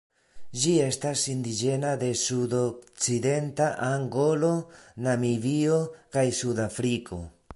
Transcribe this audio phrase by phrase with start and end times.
[0.61, 4.51] Ĝi estas indiĝena de sudokcidenta Angolo,
[5.09, 5.79] Namibio
[6.17, 7.23] kaj Sudafriko.